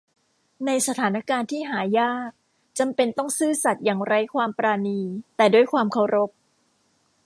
[0.65, 2.29] ในสถานการณ์ที่หายาก
[2.79, 4.99] จำเป็นต้องซื่อสัตย์อย่างไร้ความปราณี
[5.37, 6.29] แต่ด้วยความเคารพ